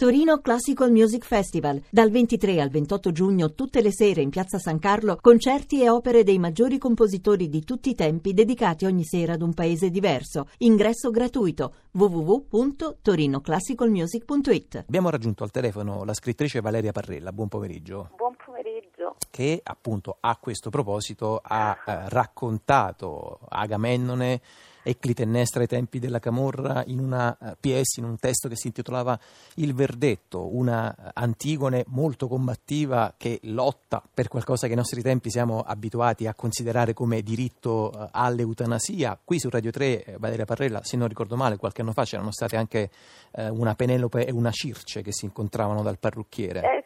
[0.00, 1.82] Torino Classical Music Festival.
[1.90, 6.22] Dal 23 al 28 giugno, tutte le sere in Piazza San Carlo, concerti e opere
[6.22, 10.50] dei maggiori compositori di tutti i tempi dedicati ogni sera ad un paese diverso.
[10.58, 14.84] Ingresso gratuito www.torinoclassicalmusic.it.
[14.86, 17.32] Abbiamo raggiunto al telefono la scrittrice Valeria Parrella.
[17.32, 18.10] Buon pomeriggio.
[18.16, 19.16] Buon pomeriggio.
[19.28, 24.40] Che appunto a questo proposito ha eh, raccontato Agamennone
[24.88, 28.68] e Clitennestra ai tempi della Camorra in una eh, PS, in un testo che si
[28.68, 29.20] intitolava
[29.56, 35.60] Il Verdetto, una Antigone molto combattiva che lotta per qualcosa che ai nostri tempi siamo
[35.60, 39.18] abituati a considerare come diritto uh, all'eutanasia.
[39.22, 42.32] Qui su Radio 3, eh, Valeria Parrella, se non ricordo male, qualche anno fa c'erano
[42.32, 42.90] state anche
[43.30, 46.62] una Penelope e una Circe che si incontravano dal parrucchiere.
[46.62, 46.78] Eh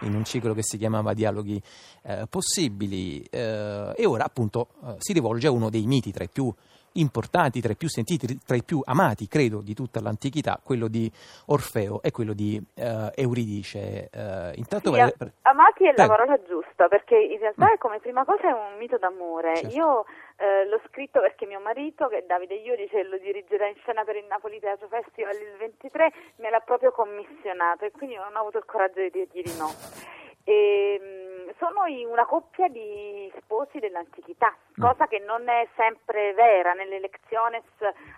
[0.00, 1.62] in un ciclo che si chiamava Dialoghi
[2.02, 6.28] eh, possibili eh, e ora appunto eh, si rivolge a uno dei miti tra i
[6.28, 6.52] più
[6.94, 11.10] importanti, tra i più sentiti, tra i più amati, credo, di tutta l'antichità, quello di
[11.46, 14.10] Orfeo e quello di uh, Euridice.
[14.12, 15.14] Uh, intanto sì, vale...
[15.42, 17.78] Amati è la parola giusta, perché in realtà mm.
[17.78, 19.56] come prima cosa è un mito d'amore.
[19.56, 19.76] Certo.
[19.76, 20.04] Io
[20.36, 24.16] eh, l'ho scritto perché mio marito, che è Davide Iurice, lo dirigerà in scena per
[24.16, 28.58] il Napoli Teatro Festival il 23, me l'ha proprio commissionato e quindi non ho avuto
[28.58, 29.70] il coraggio di dirgli no.
[30.44, 31.21] E, ehm,
[31.62, 34.82] sono una coppia di sposi dell'antichità, mm.
[34.82, 37.62] cosa che non è sempre vera, nelle lezioni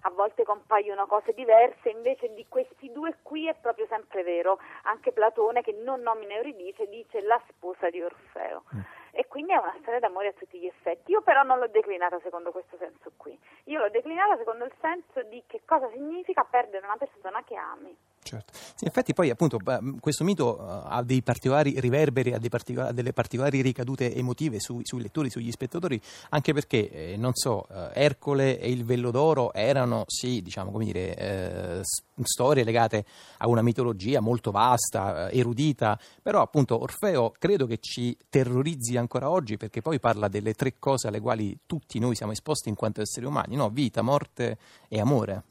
[0.00, 5.12] a volte compaiono cose diverse, invece di questi due qui è proprio sempre vero, anche
[5.12, 8.62] Platone che non nomina Euridice dice la sposa di Orfeo.
[8.74, 8.80] Mm.
[9.16, 11.12] E quindi è una storia d'amore a tutti gli effetti.
[11.12, 13.38] Io però non l'ho declinata secondo questo senso qui.
[13.64, 17.96] Io l'ho declinata secondo il senso di che cosa significa perdere una persona che ami.
[18.24, 18.54] Certo.
[18.74, 19.58] Sì, infatti poi appunto
[20.00, 25.02] questo mito eh, ha dei particolari riverberi, ha particolari, delle particolari ricadute emotive su, sui
[25.02, 26.00] lettori, sugli spettatori,
[26.30, 30.86] anche perché, eh, non so, eh, Ercole e il Vello d'Oro erano, sì, diciamo, come
[30.86, 31.80] dire, eh,
[32.22, 33.04] storie legate
[33.38, 39.28] a una mitologia molto vasta, eh, erudita, però appunto Orfeo credo che ci terrorizzi ancora
[39.28, 43.02] oggi perché poi parla delle tre cose alle quali tutti noi siamo esposti in quanto
[43.02, 43.68] esseri umani, no?
[43.68, 44.56] Vita, morte
[44.88, 45.42] e amore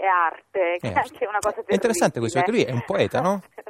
[0.00, 1.66] è arte, che è anche una cosa terribile.
[1.68, 3.42] È interessante questo, perché lui è un poeta, no?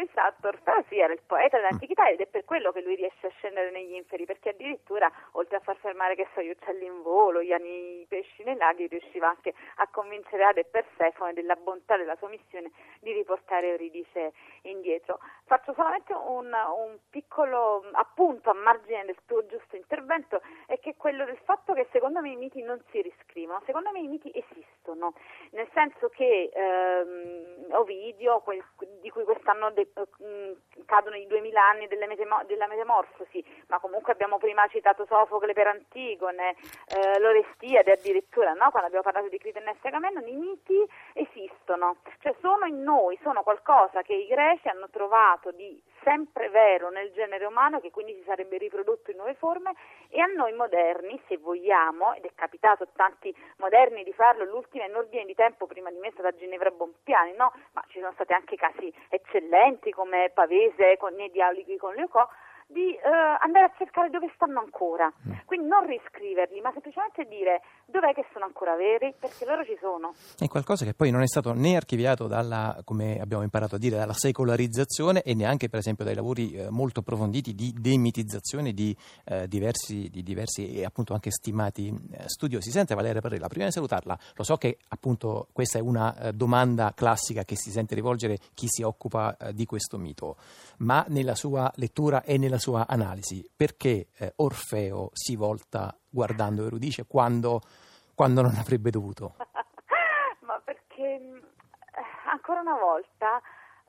[0.00, 3.30] Esatto, Orfeo sì era il poeta dell'antichità ed è per quello che lui riesce a
[3.30, 7.42] scendere negli inferi, perché addirittura oltre a far fermare che so, gli uccelli in volo,
[7.42, 11.96] gli, ani, i pesci nei laghi, riusciva anche a convincere Ade e Persefone della bontà
[11.96, 12.70] della sua missione
[13.00, 15.18] di riportare Euridice indietro.
[15.46, 21.24] Faccio solamente un, un piccolo appunto a margine del tuo giusto intervento, è che quello
[21.24, 25.14] del fatto che secondo me i miti non si riscrivono, secondo me i miti esistono,
[25.50, 28.62] nel senso che ehm, Ovidio, quel,
[29.00, 34.38] di cui quest'anno de, mh, cadono i duemila anni metemo- della metamorfosi, ma comunque abbiamo
[34.38, 36.56] prima citato Sofocle per Antigone,
[36.88, 38.70] eh, l'Orestiade addirittura, no?
[38.70, 43.42] quando abbiamo parlato di Clitennestra e Agamennone, i miti esistono, cioè sono in noi, sono
[43.42, 48.22] qualcosa che i greci hanno trovato di sempre vero nel genere umano, che quindi si
[48.24, 49.74] sarebbe riprodotto in nuove forme,
[50.08, 54.86] e a noi moderni, se vogliamo, ed è capitato a tanti moderni di farlo, l'ultima
[54.86, 57.52] in ordine di tempo prima di me è stata Ginevra Bompiani, no?
[57.72, 62.28] ma ci sono stati anche casi eccellenti come Pavese con i dialoghi con Leocò,
[62.68, 63.00] di eh,
[63.40, 65.10] andare a cercare dove stanno ancora.
[65.26, 65.32] Mm.
[65.46, 70.12] Quindi non riscriverli, ma semplicemente dire dov'è che sono ancora veri, perché loro ci sono.
[70.36, 73.96] È qualcosa che poi non è stato né archiviato dalla, come abbiamo imparato a dire,
[73.96, 79.48] dalla secolarizzazione e neanche per esempio dai lavori eh, molto approfonditi di demitizzazione di, eh,
[79.48, 82.70] diversi, di diversi, e appunto anche stimati eh, studiosi.
[82.70, 86.92] Sente Valeria Parrella, prima di salutarla, lo so che appunto questa è una eh, domanda
[86.94, 90.36] classica che si sente rivolgere chi si occupa eh, di questo mito,
[90.78, 97.06] ma nella sua lettura e nella sua analisi, perché eh, Orfeo si volta guardando Erudice
[97.06, 97.60] quando,
[98.14, 99.34] quando non avrebbe dovuto?
[100.40, 101.40] Ma perché eh,
[102.30, 103.40] ancora una volta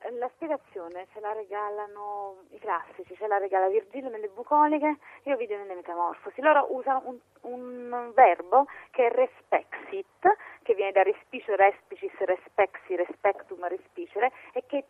[0.02, 5.32] eh, la spiegazione ce la regalano i classici, ce la regala Virgilio nelle bucoliche e
[5.32, 6.40] Ovidio nelle metamorfosi.
[6.40, 13.66] Loro usano un, un verbo che è respexit, che viene da respicio, respicis, respexi, respectum,
[13.68, 14.86] respicere e che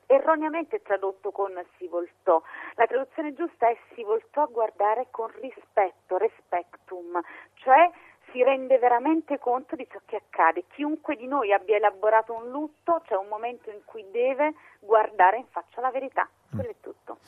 [0.50, 2.42] erroneamente è tradotto con si voltò.
[2.75, 7.21] La traduzione giusta è si voltò a guardare con rispetto, respectum,
[7.54, 7.91] cioè
[8.33, 10.65] si rende veramente conto di ciò che accade.
[10.69, 15.47] Chiunque di noi abbia elaborato un lutto, c'è un momento in cui deve guardare in
[15.51, 16.28] faccia la verità.
[16.51, 17.19] Quello è tutto.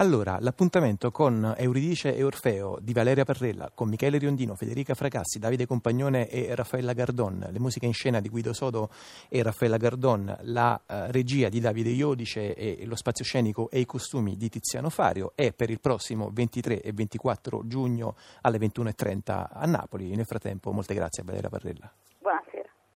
[0.00, 5.66] Allora, l'appuntamento con Euridice e Orfeo di Valeria Parrella, con Michele Riondino, Federica Fracassi, Davide
[5.66, 8.90] Compagnone e Raffaella Gardon, le musiche in scena di Guido Sodo
[9.28, 13.86] e Raffaella Gardon, la uh, regia di Davide Iodice e lo spazio scenico e i
[13.86, 19.66] costumi di Tiziano Fario è per il prossimo 23 e 24 giugno alle 21.30 a
[19.66, 20.14] Napoli.
[20.14, 21.92] Nel frattempo, molte grazie a Valeria Parrella.